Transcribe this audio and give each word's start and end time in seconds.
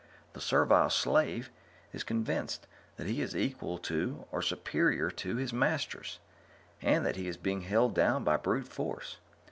The 0.33 0.41
servile 0.41 0.89
slave 0.89 1.51
is 1.93 2.03
convinced 2.03 2.65
that 2.95 3.05
he 3.05 3.21
is 3.21 3.35
equal 3.35 3.77
to 3.77 4.25
or 4.31 4.41
superior 4.41 5.11
to 5.11 5.35
his 5.35 5.53
masters, 5.53 6.17
and 6.81 7.05
that 7.05 7.17
he 7.17 7.27
is 7.27 7.37
being 7.37 7.61
held 7.61 7.93
down 7.93 8.23
by 8.23 8.37
brute 8.37 8.67
force. 8.67 9.17